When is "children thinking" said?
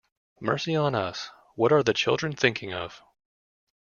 1.93-2.73